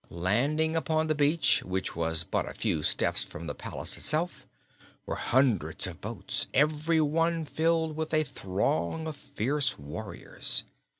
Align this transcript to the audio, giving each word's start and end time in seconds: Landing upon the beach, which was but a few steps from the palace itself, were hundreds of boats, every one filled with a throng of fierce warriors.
Landing 0.09 0.75
upon 0.75 1.05
the 1.05 1.13
beach, 1.13 1.61
which 1.63 1.95
was 1.95 2.23
but 2.23 2.49
a 2.49 2.55
few 2.55 2.81
steps 2.81 3.23
from 3.23 3.45
the 3.45 3.53
palace 3.53 3.99
itself, 3.99 4.47
were 5.05 5.13
hundreds 5.13 5.85
of 5.85 6.01
boats, 6.01 6.47
every 6.55 6.99
one 6.99 7.45
filled 7.45 7.95
with 7.95 8.11
a 8.11 8.23
throng 8.23 9.05
of 9.05 9.15
fierce 9.15 9.77
warriors. 9.77 10.63